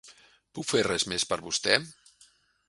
Puc 0.59 0.65
fer 0.69 0.81
res 0.87 1.05
més 1.13 1.27
per 1.33 1.39
vostè? 1.49 1.77